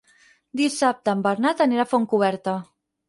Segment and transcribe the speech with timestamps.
[0.61, 2.57] Dissabte en Bernat anirà a Fontcoberta.